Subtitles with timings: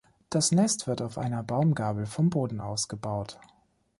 [0.31, 3.39] Das Nest wird auf einer Baumgabel vom Boden aus gebaut.